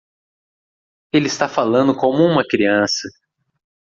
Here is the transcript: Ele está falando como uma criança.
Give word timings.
Ele 1.13 1.27
está 1.27 1.47
falando 1.47 1.95
como 1.95 2.23
uma 2.23 2.41
criança. 2.43 3.07